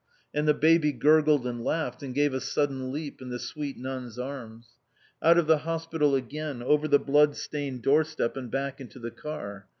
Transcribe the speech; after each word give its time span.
And 0.33 0.47
the 0.47 0.55
baby 0.55 0.93
gurgled 0.93 1.45
and 1.45 1.63
laughed, 1.63 2.01
and 2.01 2.15
gave 2.15 2.33
a 2.33 2.41
sudden 2.41 2.91
leap 2.91 3.21
in 3.21 3.29
the 3.29 3.37
sweet 3.37 3.77
nun's 3.77 4.17
arms. 4.17 4.65
Out 5.21 5.37
of 5.37 5.45
the 5.45 5.59
hospital 5.59 6.15
again, 6.15 6.63
over 6.63 6.87
the 6.87 6.97
blood 6.97 7.35
stained 7.37 7.83
doorstep, 7.83 8.35
and 8.35 8.49
back 8.49 8.81
into 8.81 8.97
the 8.97 9.11
car. 9.11 9.67